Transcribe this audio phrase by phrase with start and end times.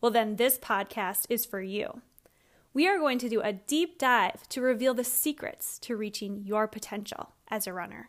[0.00, 2.00] Well, then this podcast is for you.
[2.72, 6.66] We are going to do a deep dive to reveal the secrets to reaching your
[6.66, 8.08] potential as a runner.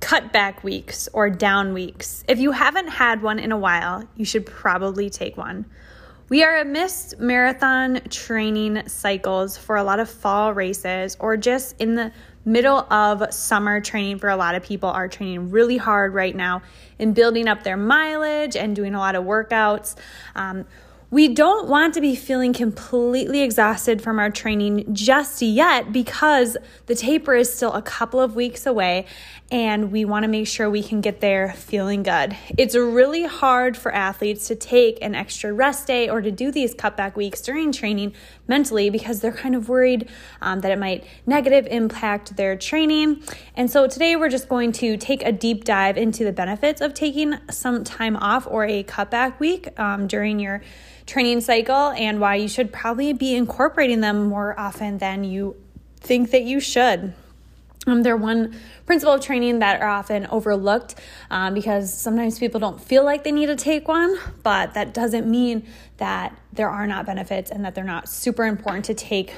[0.00, 2.22] Cutback weeks or down weeks.
[2.28, 5.64] If you haven't had one in a while, you should probably take one.
[6.28, 11.94] We are amidst marathon training cycles for a lot of fall races or just in
[11.94, 12.12] the
[12.44, 16.62] middle of summer training for a lot of people are training really hard right now
[16.98, 19.96] in building up their mileage and doing a lot of workouts.
[20.34, 20.64] Um,
[21.12, 26.56] we don't want to be feeling completely exhausted from our training just yet because
[26.86, 29.04] the taper is still a couple of weeks away
[29.50, 32.34] and we want to make sure we can get there feeling good.
[32.56, 36.74] It's really hard for athletes to take an extra rest day or to do these
[36.74, 38.14] cutback weeks during training
[38.48, 40.08] mentally because they're kind of worried
[40.40, 43.22] um, that it might negative impact their training.
[43.54, 46.94] And so today we're just going to take a deep dive into the benefits of
[46.94, 50.62] taking some time off or a cutback week um, during your
[51.12, 55.54] training cycle and why you should probably be incorporating them more often than you
[56.00, 57.12] think that you should.
[57.86, 60.94] Um, they're one principle of training that are often overlooked
[61.30, 65.30] um, because sometimes people don't feel like they need to take one, but that doesn't
[65.30, 65.66] mean
[65.98, 69.34] that there are not benefits and that they're not super important to take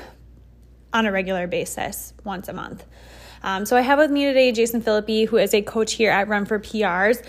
[0.93, 2.85] on a regular basis once a month.
[3.43, 6.29] Um, so I have with me today Jason Philippi, who is a coach here at
[6.29, 7.27] Run for PRs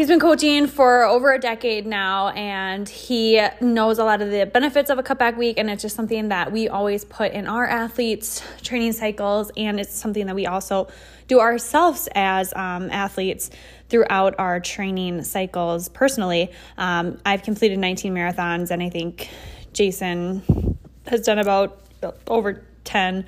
[0.00, 4.46] he's been coaching for over a decade now and he knows a lot of the
[4.46, 7.66] benefits of a cutback week and it's just something that we always put in our
[7.66, 10.88] athletes training cycles and it's something that we also
[11.28, 13.50] do ourselves as um, athletes
[13.90, 16.50] throughout our training cycles personally.
[16.78, 19.28] Um, i've completed 19 marathons and i think
[19.74, 20.78] jason
[21.08, 21.78] has done about
[22.26, 23.26] over 10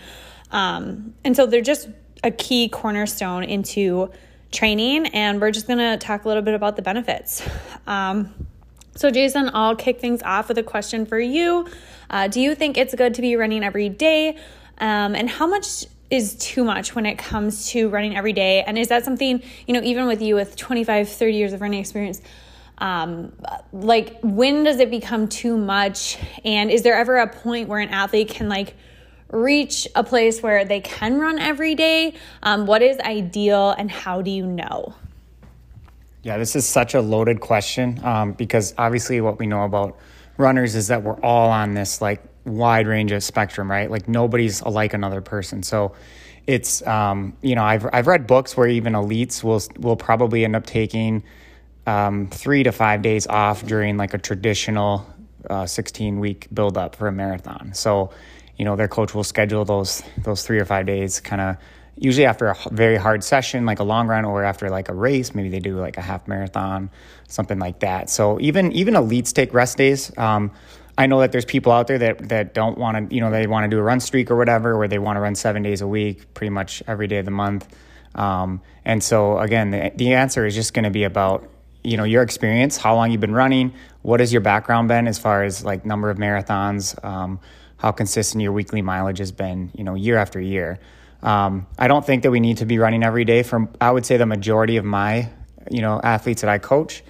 [0.52, 1.90] um, and so they're just
[2.24, 4.10] a key cornerstone into
[4.52, 7.42] training, and we're just going to talk a little bit about the benefits.
[7.86, 8.32] Um,
[8.94, 11.66] so, Jason, I'll kick things off with a question for you.
[12.10, 14.36] Uh, do you think it's good to be running every day?
[14.78, 18.62] Um, and how much is too much when it comes to running every day?
[18.62, 21.80] And is that something, you know, even with you with 25, 30 years of running
[21.80, 22.20] experience,
[22.76, 23.32] um,
[23.72, 26.18] like when does it become too much?
[26.44, 28.74] And is there ever a point where an athlete can like
[29.32, 32.14] reach a place where they can run every day?
[32.42, 34.94] Um, what is ideal and how do you know?
[36.22, 39.98] Yeah, this is such a loaded question um, because obviously what we know about
[40.36, 43.90] runners is that we're all on this like wide range of spectrum, right?
[43.90, 45.64] Like nobody's alike another person.
[45.64, 45.94] So
[46.46, 50.54] it's um, you know I've I've read books where even elites will will probably end
[50.54, 51.24] up taking
[51.86, 55.06] um, three to five days off during like a traditional
[55.50, 57.72] uh, 16 week build up for a marathon.
[57.74, 58.10] So
[58.56, 61.56] you know, their coach will schedule those those three or five days kind of
[61.96, 65.34] usually after a very hard session like a long run or after like a race
[65.34, 66.90] maybe they do like a half marathon
[67.28, 68.10] something like that.
[68.10, 70.16] So even even elites take rest days.
[70.18, 70.52] Um,
[70.98, 73.46] i know that there's people out there that that don't want to you know they
[73.46, 75.80] want to do a run streak or whatever where they want to run seven days
[75.80, 77.66] a week pretty much every day of the month.
[78.14, 81.48] Um, and so again the, the answer is just going to be about
[81.82, 85.18] you know your experience how long you've been running what has your background been as
[85.18, 87.40] far as like number of marathons um,
[87.82, 90.78] how consistent your weekly mileage has been, you know, year after year.
[91.20, 93.42] Um, I don't think that we need to be running every day.
[93.42, 95.28] From I would say the majority of my,
[95.68, 97.02] you know, athletes that I coach,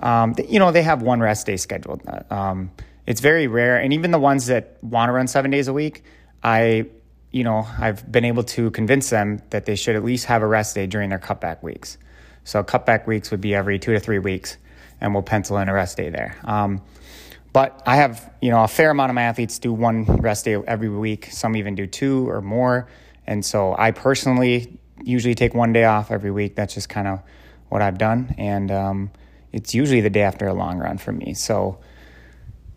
[0.00, 2.00] um, you know, they have one rest day scheduled.
[2.30, 2.70] Um,
[3.06, 6.02] it's very rare, and even the ones that want to run seven days a week,
[6.42, 6.86] I,
[7.30, 10.46] you know, I've been able to convince them that they should at least have a
[10.46, 11.98] rest day during their cutback weeks.
[12.44, 14.56] So cutback weeks would be every two to three weeks,
[14.98, 16.36] and we'll pencil in a rest day there.
[16.42, 16.80] Um,
[17.56, 20.56] but I have, you know, a fair amount of my athletes do one rest day
[20.66, 21.28] every week.
[21.32, 22.86] Some even do two or more.
[23.26, 26.54] And so I personally usually take one day off every week.
[26.54, 27.22] That's just kind of
[27.70, 28.34] what I've done.
[28.36, 29.10] And um,
[29.54, 31.32] it's usually the day after a long run for me.
[31.32, 31.78] So,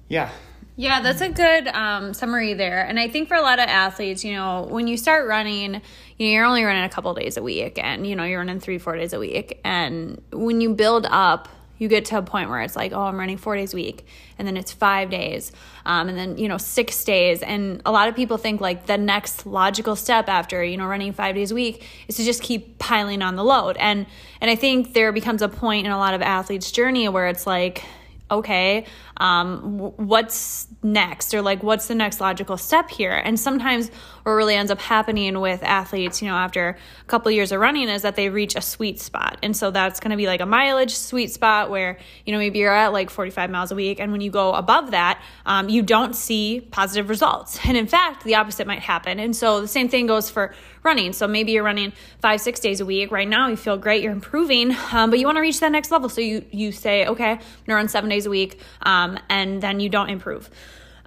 [0.08, 0.30] yeah.
[0.78, 2.82] Yeah, that's a good um, summary there.
[2.82, 5.74] And I think for a lot of athletes, you know, when you start running,
[6.18, 8.62] you know, you're only running a couple days a week and, you know, you're running
[8.62, 9.60] three, four days a week.
[9.66, 11.50] And when you build up
[11.80, 14.06] you get to a point where it's like, oh, I'm running four days a week,
[14.38, 15.52] and then it's five days,
[15.86, 18.98] um, and then you know six days, and a lot of people think like the
[18.98, 22.78] next logical step after you know running five days a week is to just keep
[22.78, 24.06] piling on the load, and
[24.42, 27.48] and I think there becomes a point in a lot of athletes' journey where it's
[27.48, 27.84] like,
[28.32, 28.86] okay,
[29.18, 31.34] um, what's next?
[31.34, 33.12] Or like, what's the next logical step here?
[33.12, 33.90] And sometimes
[34.30, 37.60] what really ends up happening with athletes, you know, after a couple of years of
[37.60, 39.38] running is that they reach a sweet spot.
[39.44, 42.60] And so that's going to be like a mileage sweet spot where, you know, maybe
[42.60, 44.00] you're at like 45 miles a week.
[44.00, 47.60] And when you go above that, um, you don't see positive results.
[47.70, 49.20] And in fact, the opposite might happen.
[49.20, 51.14] And so the same thing goes for running.
[51.14, 53.12] So maybe you're running five, six days a week.
[53.12, 55.92] Right now, you feel great, you're improving, um, but you want to reach that next
[55.92, 56.10] level.
[56.10, 59.80] So you you say, okay, I'm gonna run seven days a week, um, and then
[59.80, 60.50] you don't improve.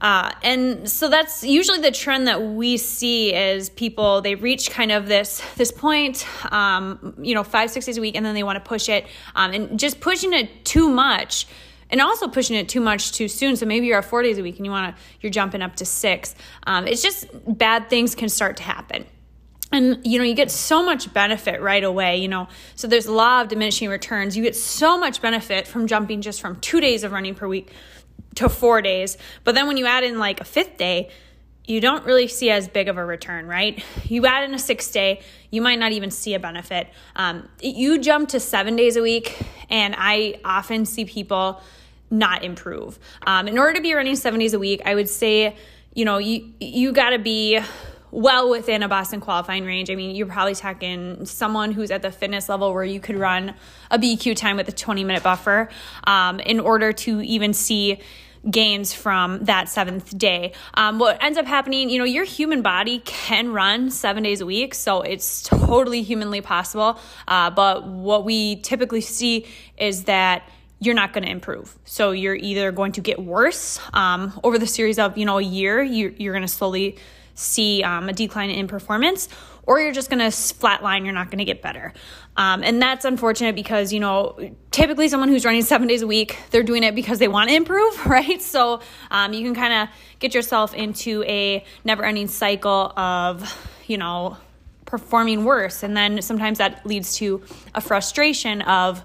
[0.02, 4.90] Uh, and so that's usually the trend that we see is people they reach kind
[4.90, 8.42] of this this point um, you know five six days a week and then they
[8.42, 9.06] want to push it
[9.36, 11.46] um, and just pushing it too much
[11.88, 13.54] and also pushing it too much too soon.
[13.54, 15.76] So maybe you're at four days a week and you want to, you're jumping up
[15.76, 16.34] to six.
[16.66, 19.04] Um, it's just bad things can start to happen
[19.72, 22.46] and you know you get so much benefit right away you know
[22.76, 26.60] so there's law of diminishing returns you get so much benefit from jumping just from
[26.60, 27.72] two days of running per week
[28.36, 29.18] to four days.
[29.44, 31.10] But then when you add in like a fifth day
[31.64, 33.82] you don't really see as big of a return right?
[34.04, 36.88] You add in a sixth day you might not even see a benefit.
[37.14, 39.38] Um, you jump to seven days a week
[39.70, 41.62] and i often see people
[42.10, 42.98] not improve.
[43.26, 45.56] Um, in order to be running seven days a week i would say
[45.94, 47.60] you know you you got to be
[48.12, 49.90] well within a Boston qualifying range.
[49.90, 53.54] I mean, you're probably talking someone who's at the fitness level where you could run
[53.90, 55.70] a BQ time with a 20 minute buffer
[56.04, 58.00] um, in order to even see
[58.48, 60.52] gains from that seventh day.
[60.74, 64.46] Um, what ends up happening, you know, your human body can run seven days a
[64.46, 66.98] week, so it's totally humanly possible.
[67.26, 69.46] Uh, but what we typically see
[69.78, 70.48] is that
[70.80, 71.78] you're not going to improve.
[71.84, 75.42] So you're either going to get worse um, over the series of you know a
[75.42, 75.80] year.
[75.80, 76.98] You're, you're going to slowly
[77.34, 79.28] see um, a decline in performance,
[79.64, 81.92] or you're just going to flatline, you're not going to get better.
[82.36, 84.38] Um, and that's unfortunate because, you know,
[84.70, 87.56] typically someone who's running seven days a week, they're doing it because they want to
[87.56, 88.40] improve, right?
[88.40, 88.80] So
[89.10, 94.36] um, you can kind of get yourself into a never ending cycle of, you know,
[94.86, 95.82] performing worse.
[95.82, 97.42] And then sometimes that leads to
[97.74, 99.02] a frustration of,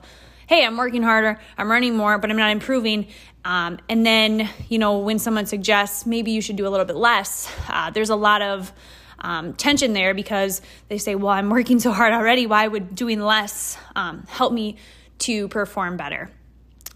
[0.47, 3.07] hey, I'm working harder, I'm running more, but I'm not improving.
[3.47, 6.97] Um, and then, you know, when someone suggests maybe you should do a little bit
[6.97, 8.73] less, uh, there's a lot of
[9.19, 12.45] um, tension there because they say, well, I'm working so hard already.
[12.45, 14.75] Why would doing less um, help me
[15.19, 16.29] to perform better?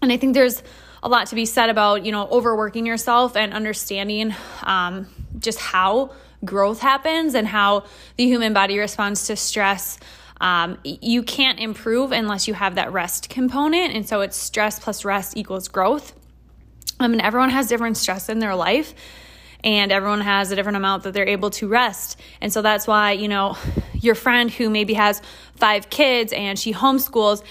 [0.02, 0.62] And I think there's
[1.02, 5.06] a lot to be said about, you know, overworking yourself and understanding um,
[5.38, 6.12] just how
[6.44, 7.84] growth happens and how
[8.18, 9.98] the human body responds to stress.
[10.38, 13.94] Um, you can't improve unless you have that rest component.
[13.94, 16.12] And so it's stress plus rest equals growth.
[17.02, 18.94] I mean, everyone has different stress in their life
[19.64, 22.18] and everyone has a different amount that they're able to rest.
[22.40, 23.56] And so that's why, you know,
[23.94, 25.22] your friend who maybe has
[25.56, 27.42] five kids and she homeschools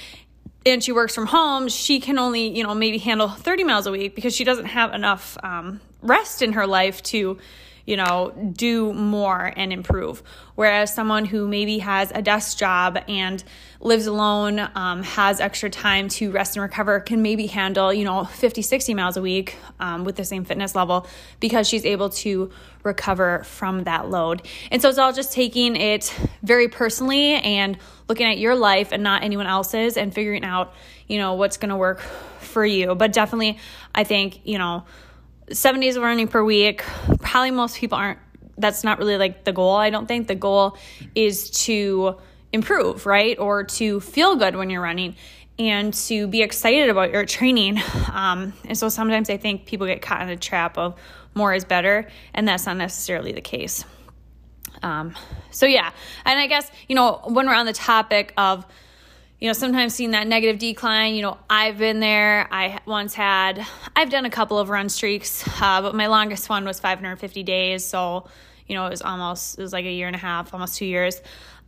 [0.65, 3.91] and she works from home, she can only, you know, maybe handle 30 miles a
[3.91, 7.39] week because she doesn't have enough um, rest in her life to
[7.85, 10.21] you know, do more and improve.
[10.55, 13.43] Whereas someone who maybe has a desk job and
[13.81, 18.23] lives alone, um, has extra time to rest and recover, can maybe handle, you know,
[18.23, 21.07] 50, 60 miles a week um, with the same fitness level
[21.39, 22.51] because she's able to
[22.83, 24.47] recover from that load.
[24.69, 29.01] And so it's all just taking it very personally and looking at your life and
[29.01, 30.73] not anyone else's and figuring out,
[31.07, 32.01] you know, what's going to work
[32.39, 32.93] for you.
[32.93, 33.57] But definitely,
[33.95, 34.85] I think, you know,
[35.51, 36.83] seven days of running per week.
[37.19, 38.19] Probably most people aren't,
[38.57, 40.27] that's not really like the goal, I don't think.
[40.27, 40.77] The goal
[41.15, 42.17] is to
[42.53, 43.37] improve, right?
[43.39, 45.15] Or to feel good when you're running
[45.59, 47.81] and to be excited about your training.
[48.11, 50.99] Um, and so sometimes I think people get caught in a trap of
[51.33, 53.85] more is better, and that's not necessarily the case.
[54.83, 55.15] Um,
[55.49, 55.91] so, yeah,
[56.25, 58.65] and I guess, you know, when we're on the topic of
[59.41, 61.15] you know, sometimes seeing that negative decline.
[61.15, 62.47] You know, I've been there.
[62.51, 63.65] I once had,
[63.95, 67.83] I've done a couple of run streaks, uh, but my longest one was 550 days.
[67.83, 68.29] So,
[68.67, 70.85] you know, it was almost, it was like a year and a half, almost two
[70.85, 71.19] years.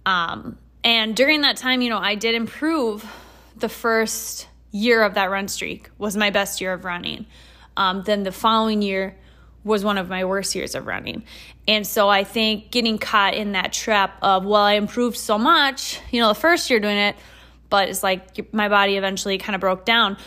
[0.06, 3.06] Um, and during that time, you know, I did improve.
[3.56, 7.26] The first year of that run streak was my best year of running.
[7.78, 9.16] Um, then the following year
[9.64, 11.24] was one of my worst years of running.
[11.68, 16.02] And so I think getting caught in that trap of, well, I improved so much,
[16.12, 17.16] you know, the first year doing it,
[17.70, 20.18] but it's like my body eventually kind of broke down.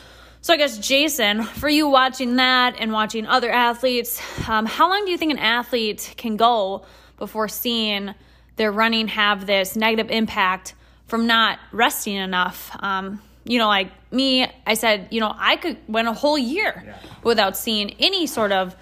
[0.41, 5.05] So I guess Jason, for you watching that and watching other athletes, um, how long
[5.05, 6.87] do you think an athlete can go
[7.19, 8.15] before seeing
[8.57, 10.75] their running have this negative impact
[11.07, 12.71] from not resting enough?
[12.81, 16.83] Um, you know, like me, I said, you know, I could went a whole year
[16.85, 16.99] yeah.
[17.23, 18.77] without seeing any sort of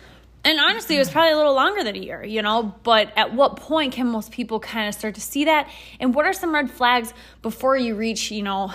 [0.47, 2.75] and honestly, it was probably a little longer than a year, you know.
[2.83, 5.71] But at what point can most people kind of start to see that?
[5.99, 8.71] And what are some red flags before you reach, you know,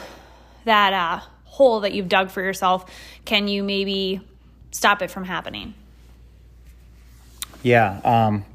[0.65, 2.85] that uh, hole that you've dug for yourself
[3.25, 4.21] can you maybe
[4.71, 5.73] stop it from happening
[7.63, 8.45] yeah um,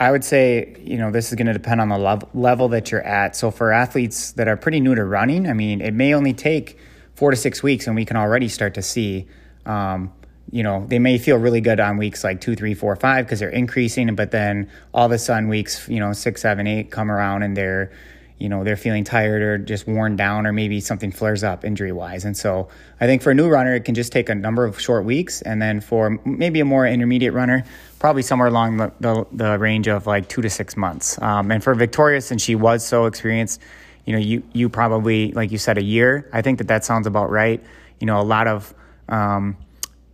[0.00, 2.90] i would say you know this is going to depend on the level, level that
[2.90, 3.36] you're at.
[3.36, 6.78] So for athletes that are pretty new to running i mean it may only take
[7.14, 9.28] four to six weeks and we can already start to see
[9.66, 10.12] um,
[10.50, 13.38] you know, they may feel really good on weeks like two, three, four, five because
[13.38, 17.10] they're increasing, but then all of a sudden weeks, you know, six, seven, eight come
[17.10, 17.92] around and they're,
[18.40, 21.92] you know, they're feeling tired or just worn down or maybe something flares up injury
[21.92, 22.24] wise.
[22.24, 22.68] And so
[22.98, 25.42] I think for a new runner, it can just take a number of short weeks.
[25.42, 27.64] And then for maybe a more intermediate runner,
[27.98, 31.20] probably somewhere along the, the, the range of like two to six months.
[31.20, 33.60] Um, and for Victoria, since she was so experienced,
[34.06, 36.28] you know, you, you probably, like you said, a year.
[36.32, 37.62] I think that that sounds about right.
[38.00, 38.74] You know, a lot of,
[39.10, 39.58] um,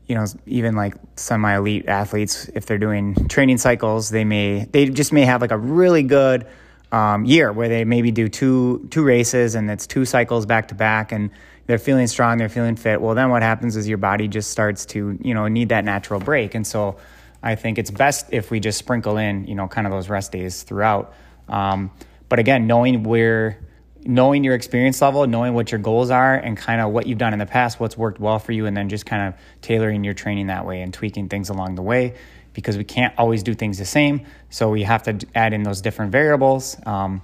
[0.09, 4.87] you know, even like semi elite athletes, if they're doing training cycles, they may, they
[4.89, 6.45] just may have like a really good
[6.93, 10.75] um, year where they maybe do two, two races and it's two cycles back to
[10.75, 11.31] back and
[11.67, 13.01] they're feeling strong, they're feeling fit.
[13.01, 16.21] Well, then what happens is your body just starts to, you know, need that natural
[16.21, 16.55] break.
[16.55, 16.97] And so
[17.43, 20.33] I think it's best if we just sprinkle in, you know, kind of those rest
[20.33, 21.13] days throughout.
[21.49, 21.91] Um,
[22.29, 23.61] but again, knowing where,
[24.05, 27.33] knowing your experience level, knowing what your goals are, and kind of what you've done
[27.33, 30.15] in the past, what's worked well for you, and then just kind of tailoring your
[30.15, 32.15] training that way and tweaking things along the way
[32.57, 34.27] because we can't always do things the same.
[34.49, 36.75] So we have to add in those different variables.
[36.87, 37.21] Um,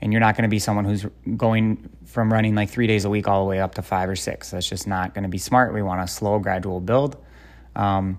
[0.00, 3.10] and you're not going to be someone who's going from running like three days a
[3.10, 4.50] week all the way up to five or six.
[4.50, 5.72] That's just not going to be smart.
[5.72, 7.16] We want a slow, gradual build.
[7.76, 8.18] Um,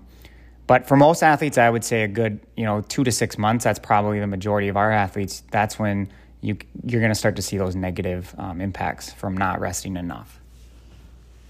[0.66, 3.64] but for most athletes, I would say a good, you know, two to six months.
[3.64, 5.42] That's probably the majority of our athletes.
[5.50, 9.60] That's when you you're going to start to see those negative um, impacts from not
[9.60, 10.40] resting enough.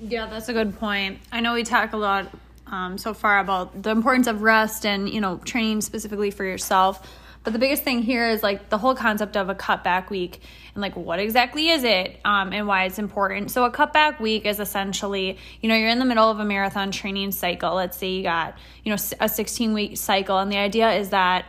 [0.00, 1.20] Yeah, that's a good point.
[1.30, 2.26] I know we talk a lot
[2.74, 7.06] um, so far about the importance of rest and you know training specifically for yourself.
[7.44, 10.40] But the biggest thing here is like the whole concept of a cutback week
[10.74, 13.50] and like what exactly is it um, and why it's important.
[13.50, 16.90] So, a cutback week is essentially, you know, you're in the middle of a marathon
[16.90, 17.74] training cycle.
[17.74, 20.38] Let's say you got, you know, a 16 week cycle.
[20.38, 21.44] And the idea is that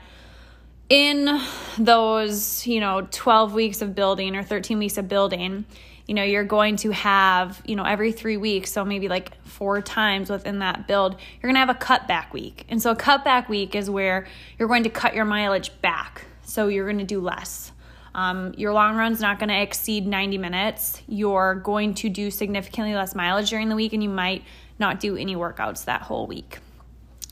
[0.89, 1.41] in
[1.79, 5.65] those, you know, 12 weeks of building or 13 weeks of building,
[6.07, 9.81] you know, you're going to have, you know, every three weeks, so maybe like four
[9.81, 12.65] times within that build, you're going to have a cutback week.
[12.69, 14.27] And so a cutback week is where
[14.59, 16.25] you're going to cut your mileage back.
[16.43, 17.71] So you're going to do less.
[18.13, 21.01] Um, your long run's not going to exceed 90 minutes.
[21.07, 24.43] You're going to do significantly less mileage during the week, and you might
[24.79, 26.59] not do any workouts that whole week.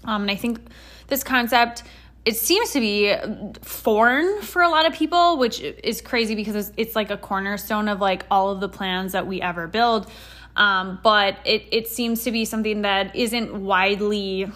[0.04, 0.60] Um, and I think
[1.08, 1.84] this concept
[2.26, 3.14] it seems to be
[3.62, 7.90] foreign for a lot of people, which is crazy because it's, it's like a cornerstone
[7.90, 10.10] of like all of the plans that we ever build.
[10.56, 14.50] Um, but it, it seems to be something that isn't widely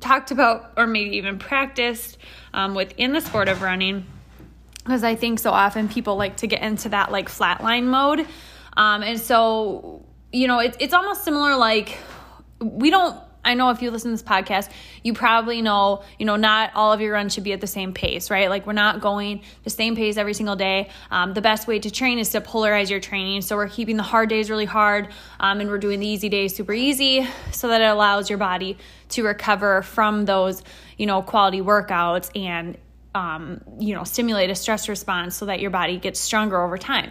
[0.00, 2.18] talked about or maybe even practiced
[2.54, 4.06] um, within the sport of running.
[4.84, 8.26] Because I think so often people like to get into that like flatline mode.
[8.76, 11.98] Um, and so, you know, it, it's almost similar like
[12.60, 14.70] we don't I know if you listen to this podcast,
[15.02, 17.94] you probably know, you know, not all of your runs should be at the same
[17.94, 18.50] pace, right?
[18.50, 20.90] Like we're not going the same pace every single day.
[21.10, 23.42] Um, the best way to train is to polarize your training.
[23.42, 25.08] So we're keeping the hard days really hard
[25.40, 28.76] um, and we're doing the easy days super easy so that it allows your body
[29.10, 30.62] to recover from those,
[30.96, 32.76] you know, quality workouts and,
[33.14, 37.10] um, you know, stimulate a stress response so that your body gets stronger over time.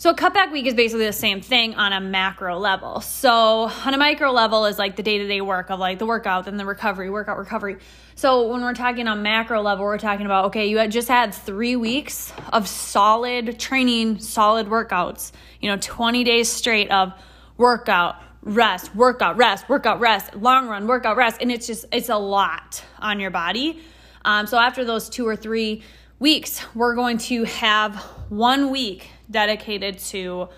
[0.00, 3.02] So a cutback week is basically the same thing on a macro level.
[3.02, 6.56] So on a micro level is like the day-to-day work of like the workout then
[6.56, 7.76] the recovery, workout, recovery.
[8.14, 11.34] So when we're talking on macro level, we're talking about okay, you had just had
[11.34, 15.32] 3 weeks of solid training, solid workouts.
[15.60, 17.12] You know, 20 days straight of
[17.58, 22.16] workout, rest, workout, rest, workout, rest, long run, workout, rest, and it's just it's a
[22.16, 23.82] lot on your body.
[24.24, 25.82] Um, so after those two or three
[26.18, 27.96] weeks, we're going to have
[28.30, 30.48] one week dedicated to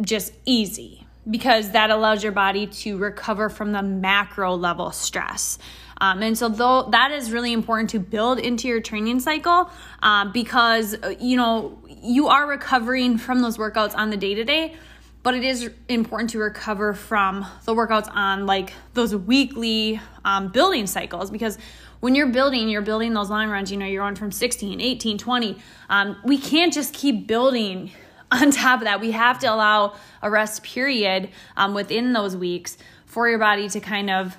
[0.00, 5.58] just easy because that allows your body to recover from the macro level stress.
[6.00, 9.70] Um, and so though that is really important to build into your training cycle
[10.02, 14.74] um, because you know you are recovering from those workouts on the day to day
[15.22, 20.86] but it is important to recover from the workouts on like those weekly um, building
[20.86, 21.58] cycles because
[22.00, 25.16] when you're building you're building those long runs you know you're on from 16 18
[25.16, 25.58] 20
[25.88, 27.90] um, we can't just keep building
[28.42, 32.76] on top of that, we have to allow a rest period um, within those weeks
[33.06, 34.36] for your body to kind of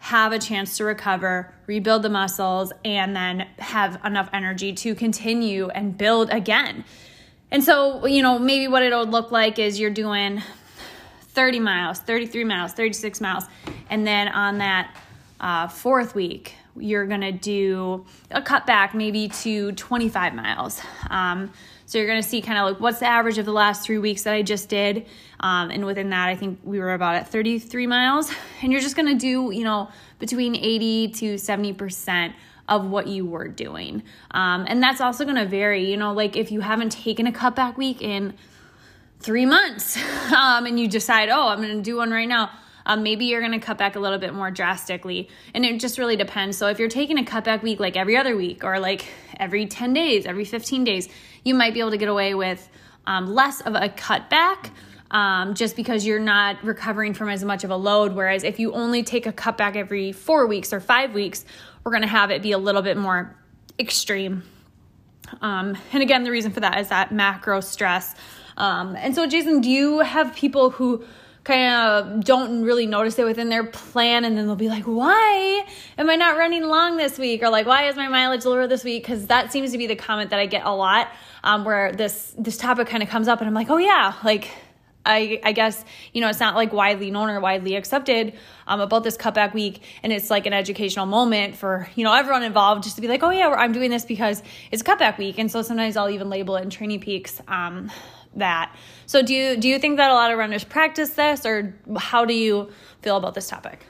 [0.00, 5.68] have a chance to recover, rebuild the muscles, and then have enough energy to continue
[5.70, 6.84] and build again.
[7.50, 10.42] And so, you know, maybe what it'll look like is you're doing
[11.20, 13.44] 30 miles, 33 miles, 36 miles,
[13.90, 14.94] and then on that
[15.40, 20.80] uh, fourth week, you're gonna do a cutback maybe to 25 miles.
[21.10, 21.50] Um,
[21.88, 23.96] So you're going to see kind of like what's the average of the last three
[23.96, 25.06] weeks that I just did.
[25.40, 28.30] Um, and within that, I think we were about at 33 miles.
[28.62, 32.34] And you're just going to do, you know, between 80 to 70%
[32.68, 34.02] of what you were doing.
[34.32, 37.32] Um, and that's also going to vary, you know, like if you haven't taken a
[37.32, 38.34] cutback week in
[39.20, 39.96] three months
[40.32, 42.50] um, and you decide, oh, I'm going to do one right now.
[42.84, 45.28] Um, maybe you're going to cut back a little bit more drastically.
[45.54, 46.58] And it just really depends.
[46.58, 49.06] So if you're taking a cutback week like every other week or like
[49.38, 51.08] every 10 days, every 15 days,
[51.48, 52.68] you might be able to get away with
[53.06, 54.70] um, less of a cutback.
[55.10, 58.12] Um, just because you're not recovering from as much of a load.
[58.12, 61.46] Whereas if you only take a cutback every four weeks or five weeks,
[61.82, 63.34] we're going to have it be a little bit more
[63.78, 64.42] extreme.
[65.40, 68.14] Um, and again, the reason for that is that macro stress.
[68.58, 71.04] Um, and so, Jason, do you have people who
[71.48, 75.64] kind of don't really notice it within their plan and then they'll be like why
[75.96, 77.42] am i not running long this week?
[77.42, 79.02] Or like why is my mileage lower this week?
[79.02, 81.08] Because that seems to be the comment that i get a lot
[81.42, 84.50] um, where this this topic kind of comes up and i'm like oh yeah like
[85.06, 88.34] I, I guess you know it's not like widely known or widely accepted
[88.66, 92.42] um, about this cutback week and it's like an educational moment for you know everyone
[92.42, 95.50] involved just to be like oh yeah i'm doing this because it's cutback week and
[95.50, 97.90] so sometimes i'll even label it in TrainingPeaks um,
[98.36, 98.74] that.
[99.06, 102.24] So do you do you think that a lot of runners practice this, or how
[102.24, 102.70] do you
[103.02, 103.84] feel about this topic?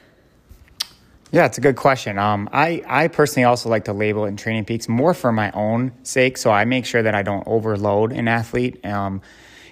[1.30, 2.18] Yeah, it's a good question.
[2.18, 6.38] Um, I, I personally also like to label in TrainingPeaks more for my own sake.
[6.38, 8.84] So I make sure that I don't overload an athlete.
[8.86, 9.20] Um,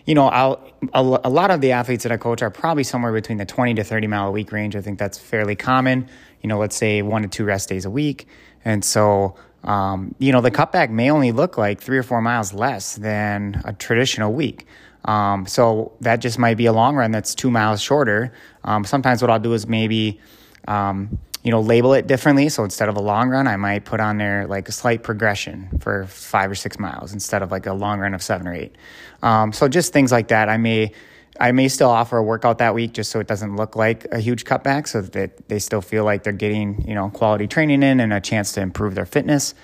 [0.04, 3.12] you know, I'll, a, a lot of the athletes that I coach are probably somewhere
[3.12, 4.76] between the 20 to 30 mile a week range.
[4.76, 6.08] I think that's fairly common.
[6.42, 8.28] You know, let's say one to two rest days a week.
[8.62, 12.52] And so um, you know, the cutback may only look like three or four miles
[12.52, 14.66] less than a traditional week.
[15.04, 18.32] Um, so that just might be a long run that's two miles shorter.
[18.64, 20.20] Um, sometimes what I'll do is maybe,
[20.66, 22.48] um, you know, label it differently.
[22.48, 25.68] So instead of a long run, I might put on there like a slight progression
[25.80, 28.74] for five or six miles instead of like a long run of seven or eight.
[29.22, 30.48] Um, so just things like that.
[30.48, 30.92] I may
[31.40, 34.18] I may still offer a workout that week just so it doesn't look like a
[34.18, 38.00] huge cutback so that they still feel like they're getting, you know, quality training in
[38.00, 39.54] and a chance to improve their fitness.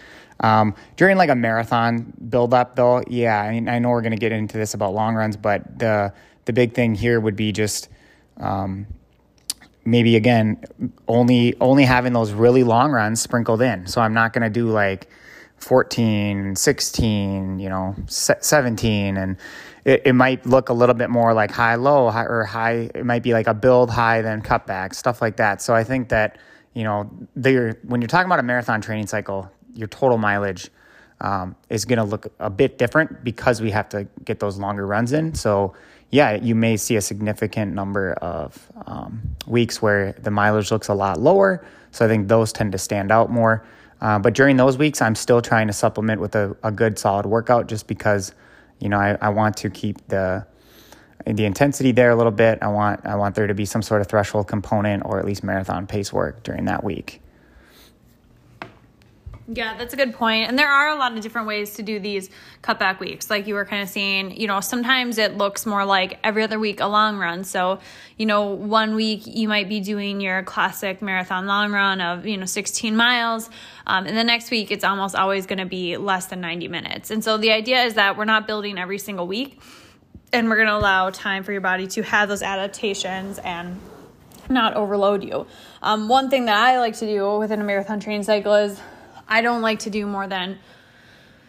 [0.41, 4.13] Um, during like a marathon build up though, yeah, I mean, I know we're going
[4.13, 6.13] to get into this about long runs, but the,
[6.45, 7.89] the big thing here would be just,
[8.39, 8.87] um,
[9.85, 10.63] maybe again,
[11.07, 13.87] only, only having those really long runs sprinkled in.
[13.87, 15.09] So I'm not going to do like
[15.59, 19.37] 14, 16, you know, 17 and,
[19.85, 22.91] it, it might look a little bit more like high low high, or high.
[22.95, 25.61] It might be like a build high then cutback stuff like that.
[25.63, 26.39] So i think that
[26.75, 30.69] you know they when you're talking about a marathon training cycle your total mileage
[31.23, 34.87] um, is going to look a bit different because we have to get those longer
[34.87, 35.35] runs in.
[35.35, 35.75] So
[36.11, 40.95] yeah you may see a significant number of um, weeks where the mileage looks a
[40.95, 41.65] lot lower.
[41.91, 43.65] So i think those tend to stand out more.
[44.01, 47.27] Uh, but during those weeks i'm still trying to supplement with a, a good solid
[47.27, 48.33] workout just because
[48.83, 50.45] you know, I, I want to keep the
[51.25, 52.59] the intensity there a little bit.
[52.63, 55.45] I want I want there to be some sort of threshold component or at least
[55.45, 57.22] marathon pace work during that week.
[59.49, 60.49] Yeah, that's a good point.
[60.49, 62.31] And there are a lot of different ways to do these
[62.63, 63.29] cutback weeks.
[63.29, 66.61] Like you were kind of saying, you know, sometimes it looks more like every other
[66.61, 67.43] week a long run.
[67.43, 67.81] So,
[68.17, 72.37] you know, one week you might be doing your classic marathon long run of, you
[72.37, 73.51] know, 16 miles.
[73.85, 77.11] Um, and the next week it's almost always going to be less than 90 minutes.
[77.11, 79.61] And so the idea is that we're not building every single week
[80.33, 83.81] and we're going to allow time for your body to have those adaptations and
[84.49, 85.47] not overload you.
[85.83, 88.81] Um, one thing that I like to do within a marathon training cycle is
[89.33, 90.59] I don't like to do more than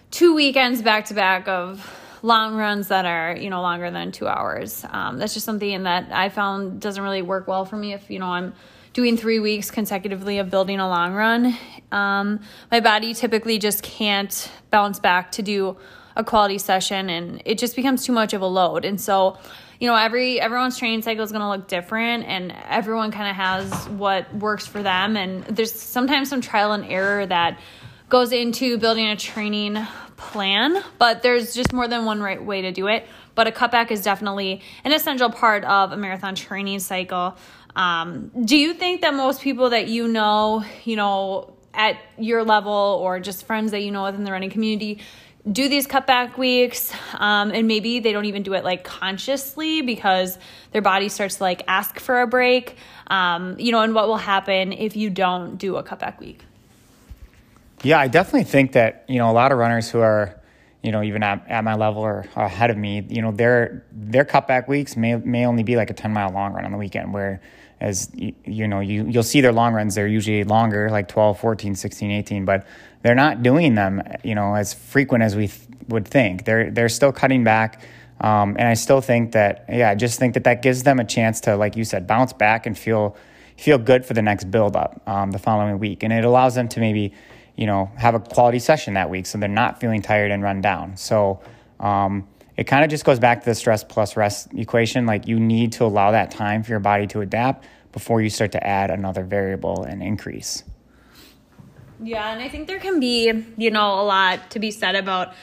[0.10, 1.86] two weekends back to back of
[2.22, 4.86] long runs that are you know longer than two hours.
[4.90, 7.92] Um, that's just something that I found doesn't really work well for me.
[7.92, 8.54] If you know I'm
[8.94, 11.58] doing three weeks consecutively of building a long run,
[11.92, 12.40] um,
[12.72, 15.76] my body typically just can't bounce back to do
[16.16, 18.86] a quality session, and it just becomes too much of a load.
[18.86, 19.38] And so
[19.84, 23.36] you know every everyone's training cycle is going to look different and everyone kind of
[23.36, 25.18] has what works for them.
[25.18, 27.60] And there's sometimes some trial and error that
[28.08, 29.78] goes into building a training
[30.16, 33.06] plan but there's just more than one right way to do it.
[33.36, 37.36] But a cutback is definitely an essential part of a marathon training cycle.
[37.76, 42.72] Um, do you think that most people that you know you know at your level
[42.72, 45.02] or just friends that you know within the running community
[45.52, 50.38] do these cutback weeks um, and maybe they don't even do it like consciously because
[50.72, 52.78] their body starts to like ask for a break.
[53.08, 56.44] Um, you know and what will happen if you don't do a cutback week?
[57.84, 60.40] Yeah i definitely think that you know a lot of runners who are
[60.84, 64.26] you know even at, at my level or ahead of me you know their their
[64.26, 67.14] cutback weeks may may only be like a 10 mile long run on the weekend
[67.14, 67.42] where
[67.80, 69.96] as you, you know you you'll see their long runs.
[69.96, 72.68] They're usually longer like 12 14 16 18 but
[73.02, 76.46] they're not doing them you know as frequent as we th- would think.
[76.46, 77.82] They're they're still cutting back
[78.22, 81.06] um, and I still think that yeah I just think that that gives them a
[81.06, 83.18] chance to like you said bounce back and feel
[83.58, 86.04] feel good for the next build up um, the following week.
[86.04, 87.14] And it allows them to maybe
[87.56, 90.62] you know have a quality session that week so they're not feeling tired and run
[90.62, 91.40] down so
[91.80, 95.06] um, it kind of just goes back to the stress plus rest equation.
[95.06, 98.52] Like you need to allow that time for your body to adapt before you start
[98.54, 100.64] to add another variable and increase.
[102.02, 105.34] Yeah, and I think there can be, you know, a lot to be said about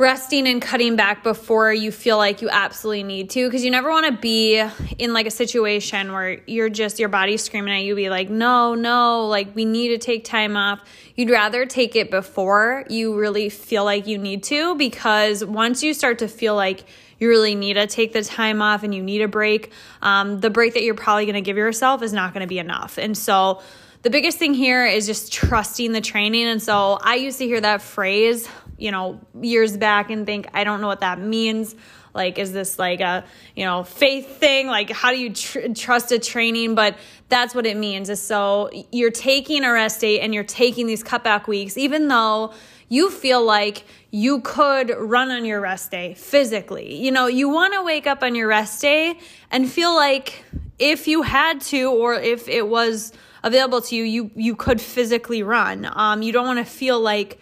[0.00, 3.90] resting and cutting back before you feel like you absolutely need to because you never
[3.90, 4.58] want to be
[4.96, 8.74] in like a situation where you're just your body's screaming at you be like no
[8.74, 10.80] no like we need to take time off.
[11.16, 15.92] You'd rather take it before you really feel like you need to because once you
[15.92, 16.82] start to feel like
[17.18, 20.48] you really need to take the time off and you need a break um, the
[20.48, 22.96] break that you're probably going to give yourself is not going to be enough.
[22.96, 23.60] And so
[24.02, 26.46] the biggest thing here is just trusting the training.
[26.46, 28.48] And so I used to hear that phrase
[28.80, 31.76] you know, years back and think, I don't know what that means.
[32.12, 34.66] Like, is this like a, you know, faith thing?
[34.66, 36.74] Like, how do you tr- trust a training?
[36.74, 36.96] But
[37.28, 38.08] that's what it means.
[38.08, 42.52] Is so you're taking a rest day and you're taking these cutback weeks, even though
[42.88, 46.96] you feel like you could run on your rest day physically.
[46.96, 49.18] You know, you want to wake up on your rest day
[49.52, 50.42] and feel like
[50.80, 55.42] if you had to or if it was available to you, you you could physically
[55.42, 55.88] run.
[55.92, 57.40] Um, you don't want to feel like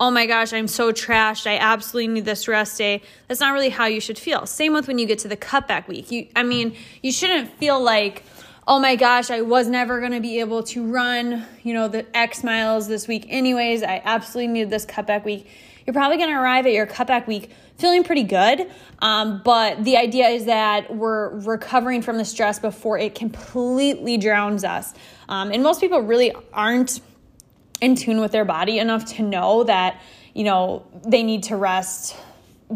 [0.00, 1.46] oh my gosh, I'm so trashed.
[1.46, 3.02] I absolutely need this rest day.
[3.28, 4.46] That's not really how you should feel.
[4.46, 6.10] Same with when you get to the cutback week.
[6.10, 8.24] You, I mean, you shouldn't feel like,
[8.66, 12.06] oh my gosh, I was never going to be able to run, you know, the
[12.16, 13.26] X miles this week.
[13.28, 15.46] Anyways, I absolutely need this cutback week.
[15.90, 18.70] You're probably going to arrive at your cutback week feeling pretty good.
[19.00, 24.62] Um, but the idea is that we're recovering from the stress before it completely drowns
[24.62, 24.94] us.
[25.28, 27.00] Um, and most people really aren't
[27.80, 30.00] in tune with their body enough to know that,
[30.32, 32.14] you know, they need to rest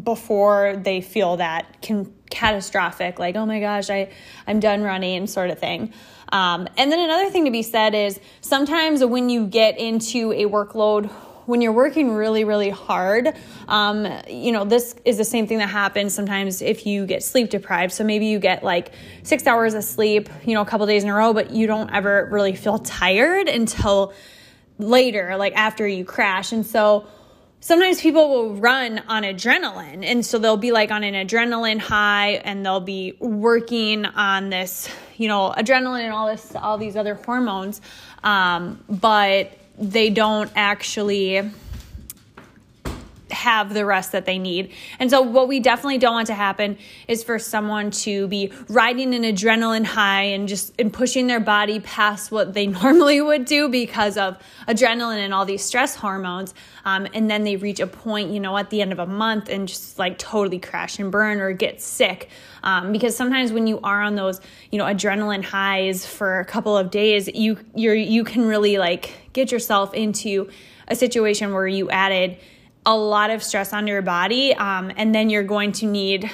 [0.02, 4.10] before they feel that can catastrophic like oh my gosh i
[4.48, 5.92] i'm done running sort of thing
[6.32, 10.46] um, and then another thing to be said is sometimes when you get into a
[10.46, 11.08] workload
[11.46, 13.28] when you're working really really hard
[13.68, 17.50] um, you know this is the same thing that happens sometimes if you get sleep
[17.50, 21.04] deprived so maybe you get like six hours of sleep you know a couple days
[21.04, 24.12] in a row but you don't ever really feel tired until
[24.78, 26.52] later, like after you crash.
[26.52, 27.06] And so
[27.60, 30.04] sometimes people will run on adrenaline.
[30.04, 34.88] And so they'll be like on an adrenaline high and they'll be working on this,
[35.16, 37.80] you know, adrenaline and all this, all these other hormones.
[38.22, 41.50] Um, but they don't actually
[43.34, 44.72] have the rest that they need.
[44.98, 49.14] And so, what we definitely don't want to happen is for someone to be riding
[49.14, 53.68] an adrenaline high and just and pushing their body past what they normally would do
[53.68, 56.54] because of adrenaline and all these stress hormones.
[56.86, 59.48] Um, and then they reach a point, you know, at the end of a month
[59.48, 62.28] and just like totally crash and burn or get sick.
[62.62, 66.76] Um, because sometimes when you are on those, you know, adrenaline highs for a couple
[66.76, 70.48] of days, you you're you can really like get yourself into
[70.88, 72.38] a situation where you added
[72.86, 76.30] a lot of stress on your body, um, and then you're going to need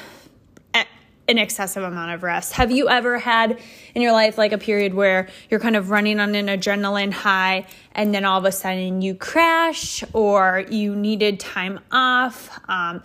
[1.31, 2.53] an excessive amount of rest.
[2.55, 3.59] Have you ever had
[3.95, 7.67] in your life like a period where you're kind of running on an adrenaline high
[7.93, 12.61] and then all of a sudden you crash or you needed time off?
[12.69, 13.03] Um,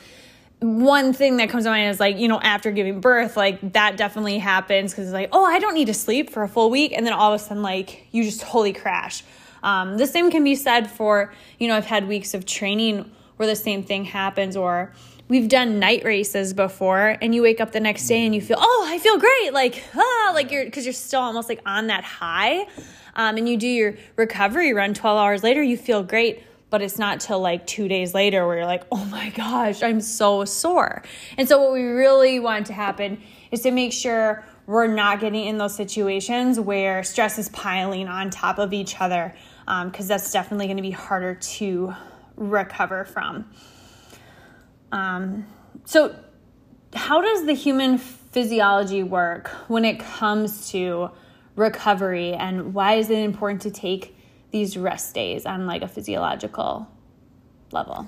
[0.60, 3.96] one thing that comes to mind is like, you know, after giving birth, like that
[3.96, 6.94] definitely happens because it's like, oh, I don't need to sleep for a full week.
[6.94, 9.24] And then all of a sudden, like, you just totally crash.
[9.66, 13.48] Um, the same can be said for, you know, I've had weeks of training where
[13.48, 14.94] the same thing happens or
[15.28, 18.58] we've done night races before and you wake up the next day and you feel
[18.60, 19.54] oh i feel great!
[19.54, 22.68] Like ah like you're because you're still almost like on that high.
[23.18, 27.00] Um, and you do your recovery run 12 hours later you feel great but it's
[27.00, 31.02] not till like two days later where you're like oh my gosh i'm so sore.
[31.38, 33.20] And so what we really want to happen
[33.52, 38.30] is to make sure we're not getting in those situations where stress is piling on
[38.30, 39.34] top of each other
[39.66, 41.94] because um, that's definitely going to be harder to
[42.36, 43.50] recover from.
[44.92, 45.48] Um,
[45.86, 46.16] so,
[46.94, 51.10] how does the human physiology work when it comes to
[51.56, 54.16] recovery, and why is it important to take
[54.52, 56.88] these rest days on like a physiological
[57.72, 58.08] level?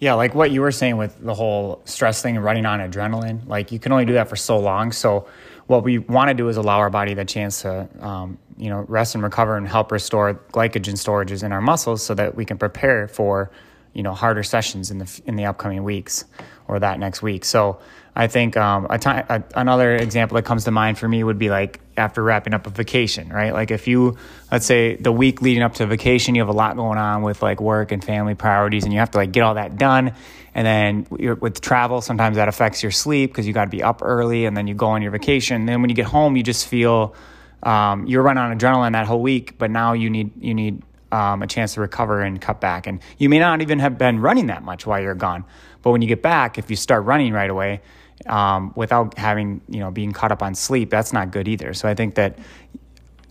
[0.00, 3.46] Yeah, like what you were saying with the whole stress thing and running on adrenaline,
[3.46, 4.92] like you can only do that for so long.
[4.92, 5.28] So,
[5.70, 8.84] what we want to do is allow our body the chance to um, you know
[8.88, 12.58] rest and recover and help restore glycogen storages in our muscles so that we can
[12.58, 13.52] prepare for
[13.92, 16.24] you know harder sessions in the in the upcoming weeks
[16.66, 17.44] or that next week.
[17.44, 17.78] So
[18.14, 21.48] I think um, a time, another example that comes to mind for me would be
[21.48, 23.52] like after wrapping up a vacation, right?
[23.52, 24.16] Like if you,
[24.50, 27.42] let's say the week leading up to vacation, you have a lot going on with
[27.42, 30.14] like work and family priorities, and you have to like get all that done.
[30.54, 34.00] And then with travel, sometimes that affects your sleep because you got to be up
[34.02, 35.56] early, and then you go on your vacation.
[35.56, 37.14] And then when you get home, you just feel
[37.62, 41.42] um, you're running on adrenaline that whole week, but now you need you need um,
[41.42, 42.88] a chance to recover and cut back.
[42.88, 45.44] And you may not even have been running that much while you're gone,
[45.82, 47.82] but when you get back, if you start running right away
[48.26, 51.74] um, without having you know being caught up on sleep, that's not good either.
[51.74, 52.38] So I think that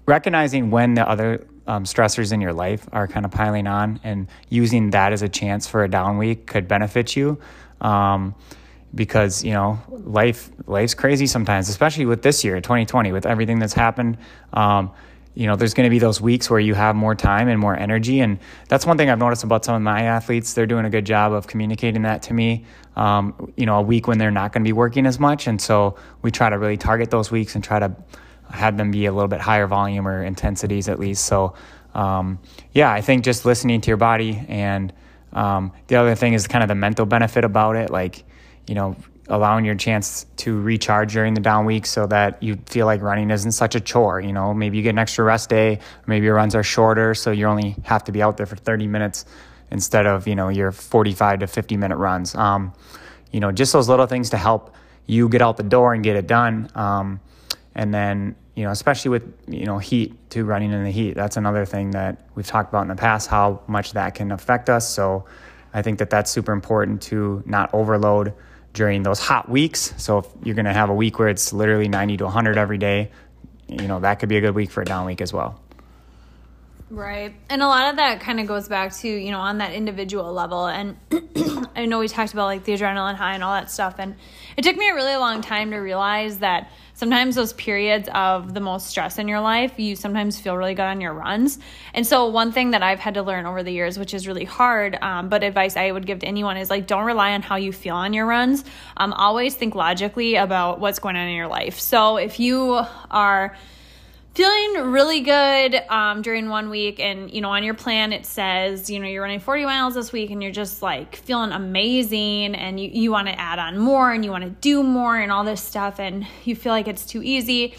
[0.05, 4.27] recognizing when the other um, stressors in your life are kind of piling on and
[4.49, 7.39] using that as a chance for a down week could benefit you.
[7.81, 8.35] Um,
[8.95, 13.73] because you know life life's crazy sometimes, especially with this year, 2020, with everything that's
[13.73, 14.17] happened.
[14.53, 14.91] Um,
[15.39, 17.73] you know, there's going to be those weeks where you have more time and more
[17.73, 20.53] energy, and that's one thing I've noticed about some of my athletes.
[20.53, 22.65] They're doing a good job of communicating that to me.
[22.97, 25.61] Um, you know, a week when they're not going to be working as much, and
[25.61, 27.95] so we try to really target those weeks and try to
[28.51, 31.23] have them be a little bit higher volume or intensities at least.
[31.23, 31.53] So,
[31.93, 32.39] um,
[32.73, 34.91] yeah, I think just listening to your body and
[35.31, 38.25] um, the other thing is kind of the mental benefit about it, like
[38.67, 38.97] you know,
[39.29, 43.29] allowing your chance to recharge during the down week so that you feel like running
[43.31, 44.19] isn't such a chore.
[44.19, 47.31] You know, maybe you get an extra rest day, maybe your runs are shorter, so
[47.31, 49.25] you only have to be out there for 30 minutes
[49.71, 52.35] instead of, you know, your 45 to 50 minute runs.
[52.35, 52.73] Um,
[53.31, 56.15] you know, just those little things to help you get out the door and get
[56.15, 56.69] it done.
[56.75, 57.19] Um,
[57.75, 61.37] and then, you know, especially with, you know, heat to running in the heat, that's
[61.37, 64.89] another thing that we've talked about in the past, how much that can affect us.
[64.89, 65.25] So
[65.73, 68.33] I think that that's super important to not overload
[68.73, 69.93] during those hot weeks.
[69.97, 72.77] So if you're going to have a week where it's literally 90 to 100 every
[72.77, 73.11] day,
[73.67, 75.59] you know, that could be a good week for a down week as well.
[76.89, 77.35] Right.
[77.49, 80.33] And a lot of that kind of goes back to, you know, on that individual
[80.33, 80.65] level.
[80.65, 80.97] And
[81.75, 83.95] I know we talked about like the adrenaline high and all that stuff.
[83.99, 84.15] And
[84.57, 88.59] it took me a really long time to realize that sometimes those periods of the
[88.59, 91.57] most stress in your life, you sometimes feel really good on your runs.
[91.93, 94.43] And so, one thing that I've had to learn over the years, which is really
[94.43, 97.55] hard, um, but advice I would give to anyone is like, don't rely on how
[97.55, 98.65] you feel on your runs.
[98.97, 101.79] Um, always think logically about what's going on in your life.
[101.79, 103.55] So, if you are,
[104.39, 106.97] feeling really good um, during one week.
[107.01, 110.13] And you know on your plan it says you know you're running 40 miles this
[110.13, 114.13] week and you're just like feeling amazing and you, you want to add on more
[114.13, 117.05] and you want to do more and all this stuff and you feel like it's
[117.05, 117.75] too easy.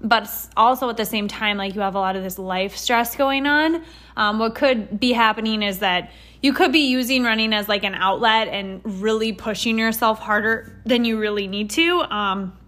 [0.00, 3.14] But also at the same time like you have a lot of this life stress
[3.14, 3.84] going on.
[4.16, 6.10] Um, what could be happening is that
[6.42, 11.04] you could be using running as like an outlet and really pushing yourself harder than
[11.04, 12.00] you really need to.
[12.00, 12.58] Um,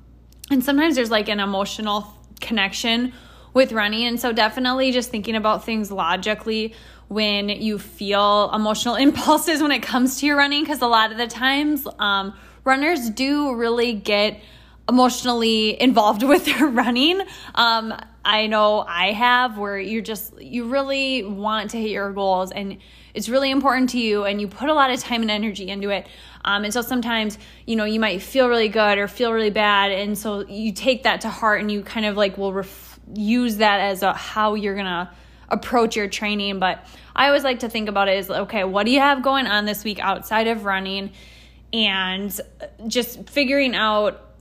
[0.48, 2.06] and sometimes there's like an emotional
[2.40, 3.12] connection
[3.54, 4.04] with running.
[4.04, 6.74] And so, definitely just thinking about things logically
[7.08, 11.18] when you feel emotional impulses when it comes to your running, because a lot of
[11.18, 12.34] the times um,
[12.64, 14.40] runners do really get
[14.88, 17.20] emotionally involved with their running.
[17.54, 22.52] Um, I know I have where you're just, you really want to hit your goals
[22.52, 22.78] and
[23.14, 25.90] it's really important to you and you put a lot of time and energy into
[25.90, 26.06] it.
[26.44, 27.36] Um, and so sometimes,
[27.66, 29.90] you know, you might feel really good or feel really bad.
[29.90, 33.56] And so you take that to heart and you kind of like will ref- use
[33.56, 35.10] that as a how you're gonna
[35.48, 36.58] approach your training.
[36.58, 39.46] But I always like to think about it as okay, what do you have going
[39.46, 41.12] on this week outside of running?
[41.72, 42.38] And
[42.86, 44.32] just figuring out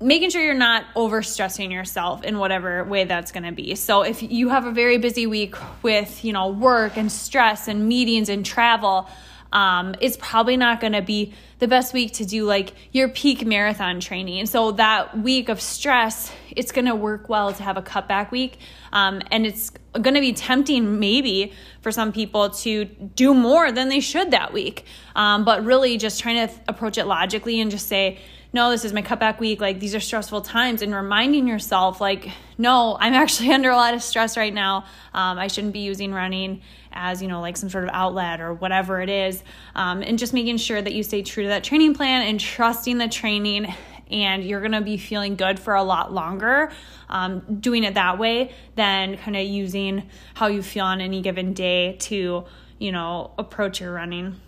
[0.00, 3.74] making sure you're not overstressing yourself in whatever way that's going to be.
[3.74, 7.86] So if you have a very busy week with, you know, work and stress and
[7.86, 9.08] meetings and travel,
[9.52, 13.44] um, it's probably not going to be the best week to do like your peak
[13.44, 14.40] marathon training.
[14.40, 18.30] And So that week of stress, it's going to work well to have a cutback
[18.30, 18.58] week.
[18.92, 23.88] Um, and it's going to be tempting, maybe, for some people to do more than
[23.88, 24.84] they should that week.
[25.16, 28.18] Um, but really, just trying to th- approach it logically and just say,
[28.52, 29.60] no, this is my cutback week.
[29.60, 30.82] Like, these are stressful times.
[30.82, 34.84] And reminding yourself, like, no, I'm actually under a lot of stress right now.
[35.14, 38.52] Um, I shouldn't be using running as, you know, like some sort of outlet or
[38.54, 39.44] whatever it is.
[39.76, 42.98] Um, and just making sure that you stay true to that training plan and trusting
[42.98, 43.72] the training.
[44.10, 46.72] And you're going to be feeling good for a lot longer
[47.08, 51.52] um, doing it that way than kind of using how you feel on any given
[51.52, 52.44] day to,
[52.78, 54.40] you know, approach your running.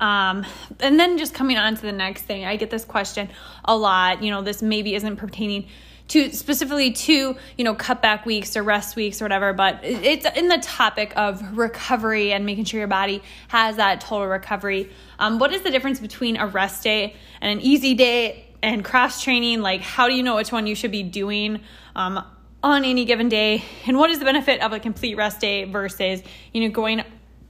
[0.00, 0.44] Um,
[0.80, 3.30] and then just coming on to the next thing, I get this question
[3.64, 4.22] a lot.
[4.22, 5.68] You know, this maybe isn't pertaining
[6.08, 10.48] to specifically to you know cutback weeks or rest weeks or whatever but it's in
[10.48, 14.90] the topic of recovery and making sure your body has that total recovery.
[15.18, 19.22] Um, what is the difference between a rest day and an easy day and cross
[19.22, 19.60] training?
[19.60, 21.60] Like how do you know which one you should be doing
[21.94, 22.24] um,
[22.62, 23.64] on any given day?
[23.86, 27.02] And what is the benefit of a complete rest day versus you know going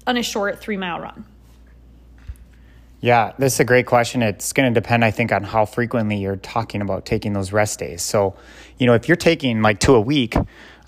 [0.06, 1.24] on a short three mile run
[3.00, 4.22] Yeah, this is a great question.
[4.22, 7.78] It's going to depend, I think, on how frequently you're talking about taking those rest
[7.78, 8.02] days.
[8.02, 8.36] So,
[8.78, 10.34] you know, if you're taking like two a week,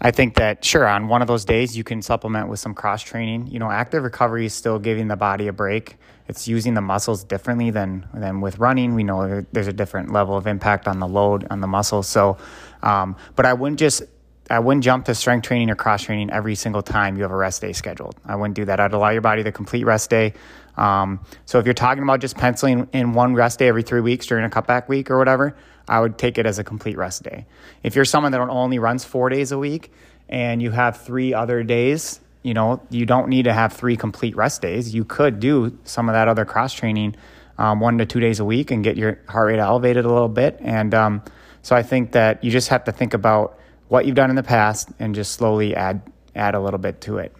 [0.00, 3.02] I think that sure, on one of those days, you can supplement with some cross
[3.02, 3.48] training.
[3.48, 5.96] You know, active recovery is still giving the body a break.
[6.28, 8.94] It's using the muscles differently than than with running.
[8.94, 12.08] We know there's a different level of impact on the load on the muscles.
[12.08, 12.38] So,
[12.82, 14.02] um, but I wouldn't just
[14.50, 17.36] I wouldn't jump to strength training or cross training every single time you have a
[17.36, 18.16] rest day scheduled.
[18.24, 18.80] I wouldn't do that.
[18.80, 20.34] I'd allow your body the complete rest day.
[20.76, 24.26] Um, so if you're talking about just penciling in one rest day every three weeks
[24.26, 25.56] during a cutback week or whatever,
[25.88, 27.46] I would take it as a complete rest day.
[27.82, 29.90] If you're someone that only runs four days a week
[30.28, 34.36] and you have three other days, you know, you don't need to have three complete
[34.36, 34.94] rest days.
[34.94, 37.16] You could do some of that other cross training
[37.58, 40.28] um, one to two days a week and get your heart rate elevated a little
[40.28, 40.58] bit.
[40.60, 41.22] And um,
[41.62, 44.42] so I think that you just have to think about what you've done in the
[44.42, 46.02] past and just slowly add
[46.34, 47.34] add a little bit to it.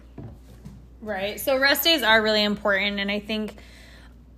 [1.01, 1.39] Right.
[1.39, 3.55] So rest days are really important and I think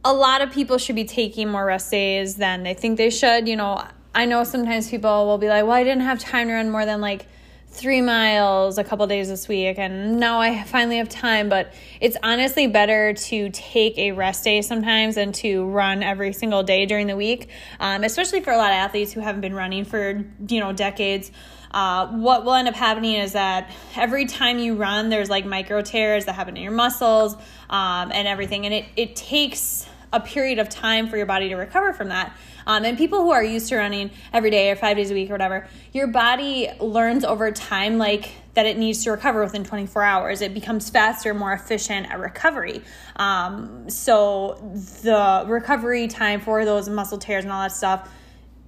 [0.04, 3.47] a lot of people should be taking more rest days than they think they should.
[3.47, 6.54] You know, I know sometimes people will be like, well, I didn't have time to
[6.54, 7.28] run more than like
[7.67, 11.47] three miles a couple days this week, and now I finally have time.
[11.47, 16.63] But it's honestly better to take a rest day sometimes than to run every single
[16.63, 19.86] day during the week, um, especially for a lot of athletes who haven't been running
[19.86, 21.32] for, you know, decades.
[21.72, 25.82] Uh, what will end up happening is that every time you run, there's like micro
[25.82, 27.36] tears that happen in your muscles
[27.70, 31.56] um, and everything, and it, it takes a period of time for your body to
[31.56, 32.36] recover from that.
[32.68, 35.30] Um, and people who are used to running every day or five days a week
[35.30, 40.04] or whatever, your body learns over time like that it needs to recover within 24
[40.04, 40.42] hours.
[40.42, 42.84] It becomes faster, more efficient at recovery.
[43.16, 44.60] Um, so
[45.04, 48.10] the recovery time for those muscle tears and all that stuff,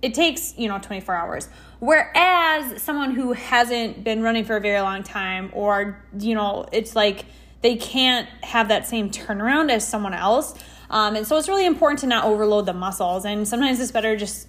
[0.03, 1.49] it takes you know 24 hours.
[1.79, 6.95] Whereas someone who hasn't been running for a very long time, or you know, it's
[6.95, 7.25] like
[7.61, 10.53] they can't have that same turnaround as someone else.
[10.89, 13.25] Um, and so it's really important to not overload the muscles.
[13.25, 14.47] And sometimes it's better just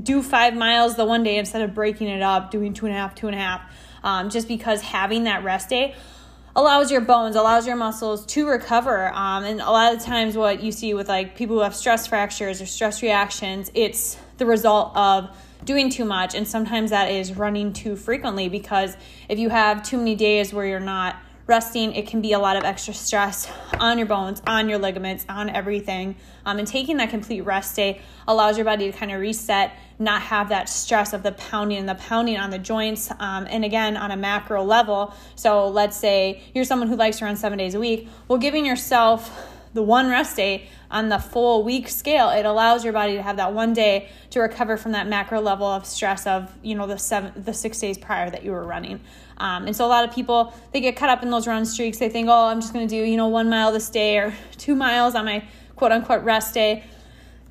[0.00, 2.98] do five miles the one day instead of breaking it up, doing two and a
[2.98, 3.60] half, two and a half,
[4.02, 5.94] um, just because having that rest day
[6.54, 9.12] allows your bones, allows your muscles to recover.
[9.12, 12.06] Um, and a lot of times, what you see with like people who have stress
[12.06, 16.34] fractures or stress reactions, it's the result of doing too much.
[16.34, 18.96] And sometimes that is running too frequently because
[19.28, 21.16] if you have too many days where you're not
[21.46, 25.26] resting, it can be a lot of extra stress on your bones, on your ligaments,
[25.28, 26.16] on everything.
[26.46, 30.22] Um, and taking that complete rest day allows your body to kind of reset, not
[30.22, 33.10] have that stress of the pounding and the pounding on the joints.
[33.18, 35.14] Um, and again, on a macro level.
[35.34, 38.08] So let's say you're someone who likes to run seven days a week.
[38.28, 42.92] Well, giving yourself the one rest day on the full week scale, it allows your
[42.92, 46.52] body to have that one day to recover from that macro level of stress of
[46.62, 49.00] you know the seven the six days prior that you were running.
[49.38, 51.98] Um, and so a lot of people they get caught up in those run streaks.
[51.98, 54.34] They think, oh, I'm just going to do you know one mile this day or
[54.58, 55.44] two miles on my
[55.76, 56.84] quote unquote rest day.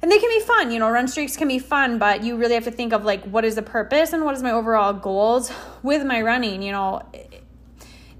[0.03, 2.55] And they can be fun, you know, run streaks can be fun, but you really
[2.55, 5.51] have to think of like what is the purpose and what is my overall goals
[5.83, 6.63] with my running.
[6.63, 7.03] You know,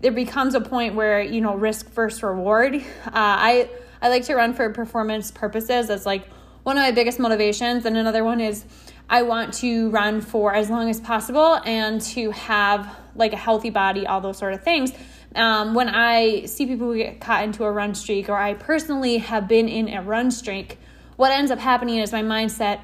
[0.02, 2.76] there becomes a point where you know risk versus reward.
[2.76, 2.82] Uh,
[3.14, 3.70] I
[4.02, 5.88] I like to run for performance purposes.
[5.88, 6.28] That's like
[6.64, 7.86] one of my biggest motivations.
[7.86, 8.66] And another one is
[9.10, 13.70] I want to run for as long as possible and to have like a healthy
[13.70, 14.92] body, all those sort of things.
[15.36, 19.18] Um, when I see people who get caught into a run streak, or I personally
[19.18, 20.78] have been in a run streak,
[21.16, 22.82] what ends up happening is my mindset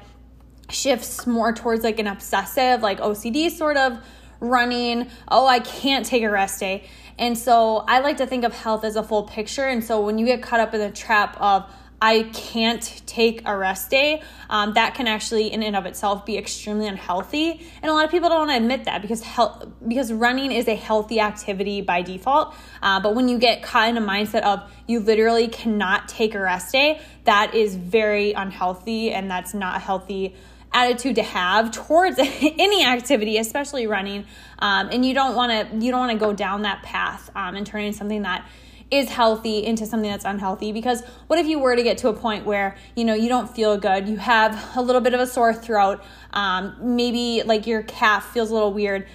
[0.70, 3.98] shifts more towards like an obsessive, like OCD sort of
[4.40, 5.08] running.
[5.28, 6.88] Oh, I can't take a rest day.
[7.18, 9.64] And so I like to think of health as a full picture.
[9.64, 11.68] And so when you get caught up in the trap of,
[12.00, 16.38] I can't take a rest day, um, that can actually, in and of itself, be
[16.38, 17.60] extremely unhealthy.
[17.82, 20.68] And a lot of people don't want to admit that because health, because running is
[20.68, 22.54] a healthy activity by default.
[22.80, 26.40] Uh, but when you get caught in a mindset of you literally cannot take a
[26.40, 30.36] rest day, that is very unhealthy, and that's not a healthy
[30.72, 34.26] attitude to have towards any activity, especially running.
[34.58, 37.54] Um, and you don't want to you don't want to go down that path um,
[37.54, 38.46] and turning something that
[38.90, 42.12] is healthy into something that's unhealthy because what if you were to get to a
[42.14, 45.26] point where you know you don't feel good you have a little bit of a
[45.26, 46.02] sore throat
[46.32, 49.06] um, maybe like your calf feels a little weird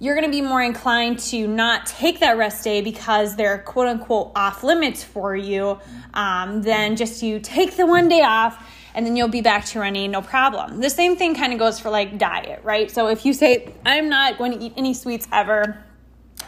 [0.00, 3.88] you're going to be more inclined to not take that rest day because they're quote
[3.88, 5.78] unquote off limits for you
[6.14, 9.80] um, than just you take the one day off and then you'll be back to
[9.80, 10.80] running no problem.
[10.80, 12.90] The same thing kind of goes for like diet, right?
[12.90, 15.82] So if you say, I'm not going to eat any sweets ever,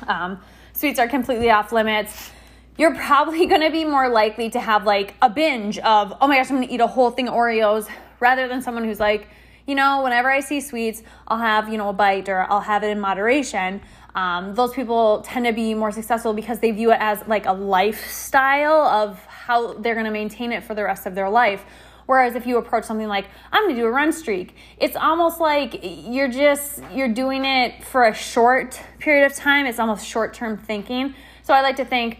[0.06, 0.40] um,
[0.72, 2.30] sweets are completely off limits,
[2.76, 6.36] you're probably going to be more likely to have like a binge of, oh my
[6.36, 7.88] gosh, I'm going to eat a whole thing of Oreos
[8.18, 9.28] rather than someone who's like,
[9.66, 12.82] you know, whenever I see sweets, I'll have, you know, a bite or I'll have
[12.82, 13.80] it in moderation.
[14.14, 17.52] Um, those people tend to be more successful because they view it as like a
[17.52, 21.64] lifestyle of how they're going to maintain it for the rest of their life
[22.10, 25.78] Whereas if you approach something like, I'm gonna do a run streak, it's almost like
[25.80, 29.64] you're just, you're doing it for a short period of time.
[29.64, 31.14] It's almost short term thinking.
[31.44, 32.18] So I like to think,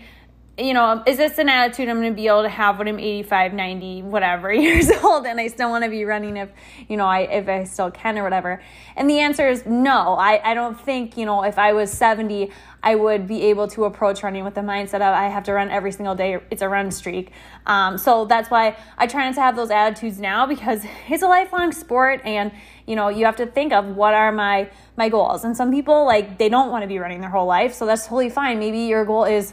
[0.57, 3.01] you know, is this an attitude I'm going to be able to have when I'm
[3.01, 6.51] 85, 90, whatever years old and I still want to be running if,
[6.89, 8.63] you know, I, if I still can or whatever?
[8.95, 10.15] And the answer is no.
[10.15, 12.53] I, I don't think, you know, if I was 70,
[12.83, 15.71] I would be able to approach running with the mindset of I have to run
[15.71, 16.39] every single day.
[16.51, 17.33] It's a run streak.
[17.67, 21.29] Um, so that's why I try not to have those attitudes now because it's a
[21.29, 22.53] lifelong sport and,
[22.87, 25.45] you know, you have to think of what are my, my goals.
[25.45, 27.75] And some people, like, they don't want to be running their whole life.
[27.75, 28.59] So that's totally fine.
[28.59, 29.53] Maybe your goal is,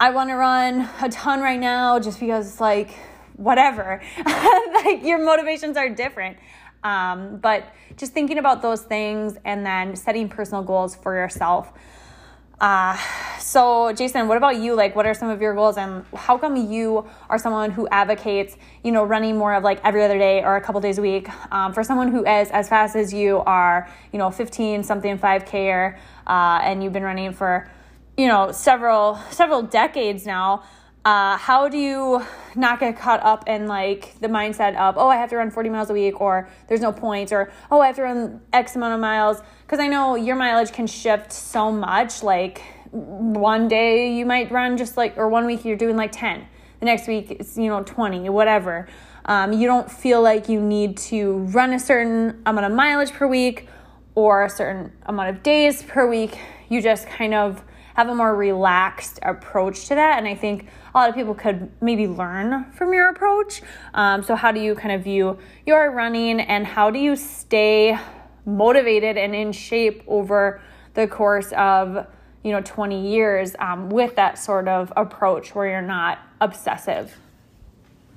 [0.00, 2.90] I want to run a ton right now just because, like,
[3.36, 4.02] whatever.
[4.74, 6.38] like, your motivations are different.
[6.82, 11.72] Um, but just thinking about those things and then setting personal goals for yourself.
[12.60, 12.96] Uh,
[13.38, 14.74] so, Jason, what about you?
[14.74, 18.56] Like, what are some of your goals, and how come you are someone who advocates,
[18.82, 21.28] you know, running more of like every other day or a couple days a week?
[21.52, 25.96] Um, for someone who is as fast as you are, you know, 15 something 5K,
[26.26, 27.70] uh, and you've been running for
[28.18, 30.64] you know several several decades now
[31.08, 32.22] uh, how do you
[32.54, 35.70] not get caught up in like the mindset of oh i have to run 40
[35.70, 38.92] miles a week or there's no points or oh i have to run x amount
[38.92, 44.26] of miles because i know your mileage can shift so much like one day you
[44.26, 46.46] might run just like or one week you're doing like 10
[46.80, 48.86] the next week it's you know 20 whatever
[49.24, 53.26] um, you don't feel like you need to run a certain amount of mileage per
[53.26, 53.66] week
[54.14, 56.38] or a certain amount of days per week
[56.68, 57.64] you just kind of
[57.98, 60.18] have a more relaxed approach to that.
[60.18, 63.62] And I think a lot of people could maybe learn from your approach.
[63.94, 67.96] Um, so, how do you kind of view your running and how do you stay
[68.44, 70.60] motivated and in shape over
[70.94, 72.04] the course of
[72.42, 77.16] you know 20 years um, with that sort of approach where you're not obsessive?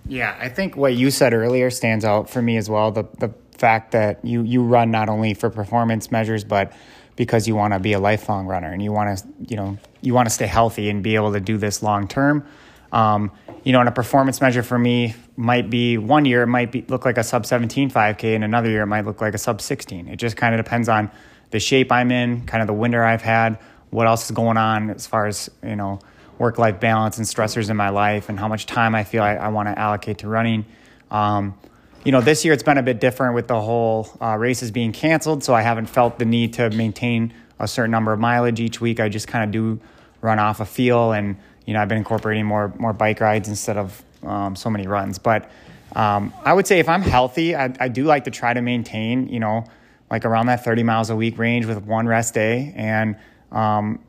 [0.08, 2.92] Yeah i think what you said earlier stands out for me as well.
[2.92, 6.74] The the fact that you you run not only for performance measures but
[7.16, 10.16] because you want to be a lifelong runner and you want to you know you
[10.16, 12.44] want to stay healthy and be able to do this long term
[12.92, 13.32] um,
[13.64, 16.84] you know and a performance measure for me might be one year it might be
[16.88, 19.62] look like a sub 17 5k and another year it might look like a sub
[19.62, 21.10] 16 it just kind of depends on
[21.52, 24.90] the shape i'm in kind of the winter i've had what else is going on
[24.90, 26.00] as far as you know
[26.38, 29.36] work life balance and stressors in my life and how much time i feel i,
[29.36, 30.66] I want to allocate to running
[31.12, 31.56] um,
[32.04, 34.92] you know, this year it's been a bit different with the whole uh, races being
[34.92, 38.82] canceled, so I haven't felt the need to maintain a certain number of mileage each
[38.82, 39.00] week.
[39.00, 39.80] I just kind of do
[40.22, 43.78] run off a feel, and you know, I've been incorporating more more bike rides instead
[43.78, 45.18] of um, so many runs.
[45.20, 45.50] But
[45.96, 49.28] um, I would say if I'm healthy, I, I do like to try to maintain,
[49.28, 49.66] you know,
[50.10, 53.18] like around that 30 miles a week range with one rest day, and
[53.52, 54.00] um,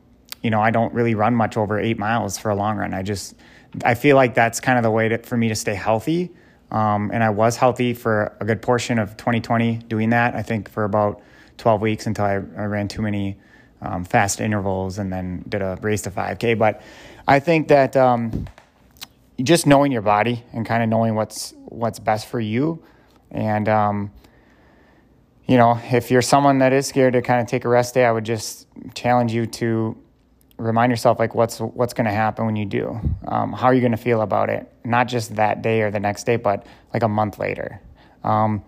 [0.41, 2.93] you know, I don't really run much over eight miles for a long run.
[2.93, 3.35] I just
[3.83, 6.31] I feel like that's kind of the way to, for me to stay healthy.
[6.71, 10.35] Um, and I was healthy for a good portion of 2020 doing that.
[10.35, 11.21] I think for about
[11.57, 13.37] 12 weeks until I, I ran too many
[13.83, 16.57] um, fast intervals and then did a race to 5K.
[16.57, 16.81] But
[17.27, 18.47] I think that um,
[19.41, 22.83] just knowing your body and kind of knowing what's what's best for you,
[23.31, 24.11] and um,
[25.47, 28.05] you know, if you're someone that is scared to kind of take a rest day,
[28.05, 29.97] I would just challenge you to
[30.57, 32.99] remind yourself like what's what's going to happen when you do.
[33.27, 34.71] Um, how are you going to feel about it?
[34.85, 37.81] Not just that day or the next day, but like a month later.
[38.23, 38.63] Um,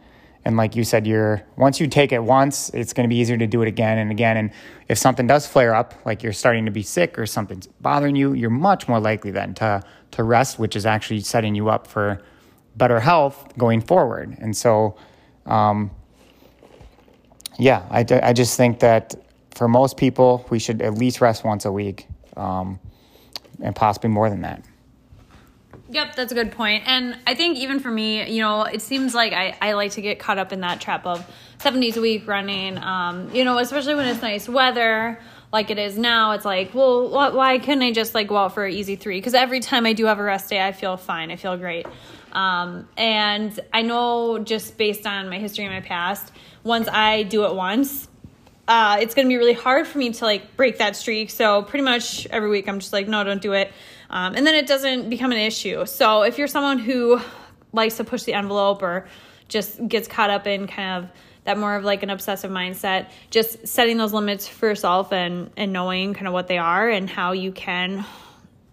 [0.45, 3.37] and like you said, you're once you take it once, it's going to be easier
[3.37, 4.37] to do it again and again.
[4.37, 4.51] And
[4.87, 8.33] if something does flare up, like you're starting to be sick or something's bothering you,
[8.33, 9.81] you're much more likely then to
[10.11, 12.21] to rest, which is actually setting you up for
[12.75, 14.37] better health going forward.
[14.39, 14.95] And so,
[15.47, 15.89] um,
[17.57, 19.15] yeah, I, I just think that
[19.55, 22.79] for most people, we should at least rest once a week, um,
[23.61, 24.63] and possibly more than that.
[25.89, 26.83] Yep, that's a good point.
[26.87, 30.01] And I think even for me, you know, it seems like I, I like to
[30.01, 31.25] get caught up in that trap of
[31.59, 35.19] seven days a week running, um, you know, especially when it's nice weather
[35.53, 36.31] like it is now.
[36.31, 39.17] It's like, well, why couldn't I just like go out for an easy three?
[39.19, 41.31] Because every time I do have a rest day, I feel fine.
[41.31, 41.85] I feel great.
[42.33, 46.31] Um, and I know just based on my history and my past,
[46.63, 48.09] once I do it once,
[48.67, 51.29] uh, it's going to be really hard for me to like break that streak.
[51.29, 53.71] So pretty much every week I'm just like, no, don't do it.
[54.15, 55.85] Um, and then it doesn't become an issue.
[55.85, 57.19] So if you're someone who
[57.73, 59.07] likes to push the envelope or
[59.49, 61.11] just gets caught up in kind of
[61.43, 65.73] that more of like an obsessive mindset, just setting those limits for yourself and and
[65.73, 68.05] knowing kind of what they are and how you can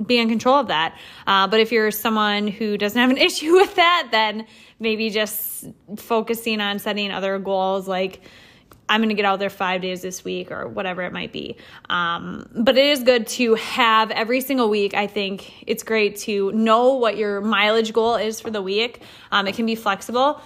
[0.07, 0.97] be in control of that.
[1.27, 4.47] Uh, but if you're someone who doesn't have an issue with that, then
[4.79, 5.67] maybe just
[5.97, 8.21] focusing on setting other goals like
[8.89, 11.57] I'm going to get out there five days this week or whatever it might be.
[11.89, 14.95] Um, but it is good to have every single week.
[14.95, 19.03] I think it's great to know what your mileage goal is for the week.
[19.31, 20.41] Um, it can be flexible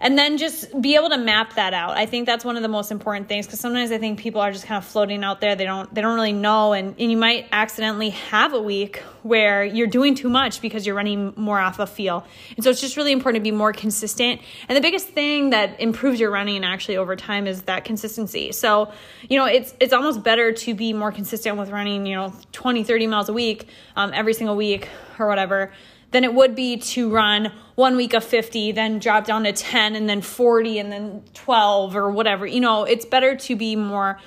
[0.00, 1.96] and then just be able to map that out.
[1.96, 4.52] I think that's one of the most important things because sometimes i think people are
[4.52, 5.56] just kind of floating out there.
[5.56, 6.72] They don't they don't really know.
[6.72, 10.96] And, and you might accidentally have a week where you're doing too much because you're
[10.96, 12.26] running more off a feel.
[12.56, 14.40] And so it's just really important to be more consistent.
[14.68, 18.52] And the biggest thing that improves your running actually over time is that consistency.
[18.52, 18.92] So
[19.28, 22.84] you know it's it's almost better to be more consistent with running you know 20
[22.84, 24.88] 30 miles a week um, every single week
[25.18, 25.72] or whatever
[26.14, 29.96] than it would be to run one week of 50, then drop down to 10,
[29.96, 32.46] and then 40, and then 12, or whatever.
[32.46, 34.20] You know, it's better to be more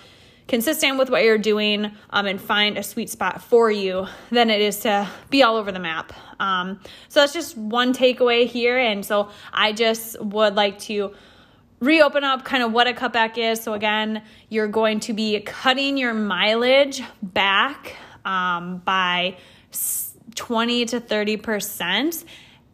[0.49, 4.59] consistent with what you're doing um, and find a sweet spot for you than it
[4.59, 6.11] is to be all over the map.
[6.41, 8.77] Um, so that's just one takeaway here.
[8.77, 11.15] And so I just would like to
[11.79, 13.63] reopen up kind of what a cutback is.
[13.63, 19.38] So again, you're going to be cutting your mileage back um, by
[20.38, 22.23] 20 to 30%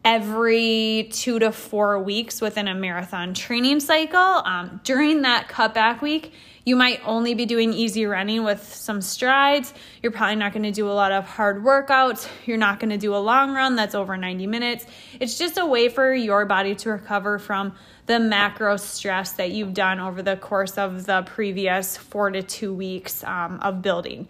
[0.04, 4.20] every two to four weeks within a marathon training cycle.
[4.20, 6.32] Um, during that cutback week,
[6.66, 9.72] you might only be doing easy running with some strides.
[10.02, 12.28] You're probably not going to do a lot of hard workouts.
[12.46, 14.86] You're not going to do a long run that's over 90 minutes.
[15.20, 17.74] It's just a way for your body to recover from
[18.06, 22.72] the macro stress that you've done over the course of the previous four to two
[22.72, 24.28] weeks um, of building.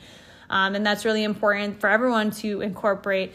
[0.54, 3.32] Um, and that's really important for everyone to incorporate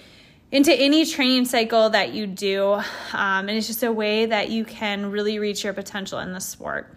[0.53, 2.71] into any training cycle that you do.
[3.11, 6.39] Um, and it's just a way that you can really reach your potential in the
[6.39, 6.95] sport.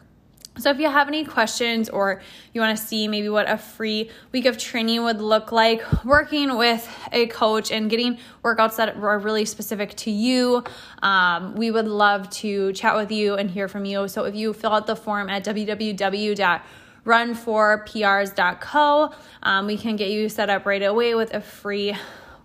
[0.58, 2.20] So, if you have any questions or
[2.52, 6.56] you want to see maybe what a free week of training would look like, working
[6.58, 10.62] with a coach and getting workouts that are really specific to you,
[11.02, 14.06] um, we would love to chat with you and hear from you.
[14.08, 16.62] So, if you fill out the form at www
[17.04, 19.14] run4prs.co.
[19.42, 21.96] Um, we can get you set up right away with a free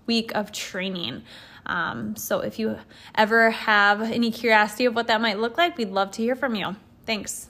[0.05, 1.24] week of training.
[1.66, 2.78] Um, so if you
[3.16, 6.55] ever have any curiosity of what that might look like, we'd love to hear from
[6.55, 6.76] you.
[7.05, 7.49] Thanks.